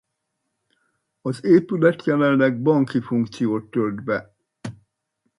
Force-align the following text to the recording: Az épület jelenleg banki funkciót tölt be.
Az 1.21 1.43
épület 1.45 2.03
jelenleg 2.05 2.61
banki 2.61 3.01
funkciót 3.01 3.69
tölt 3.71 4.03
be. 4.03 4.35